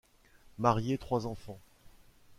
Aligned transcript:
Mariée, 0.57 0.97
trois 0.97 1.27
enfants. 1.27 1.59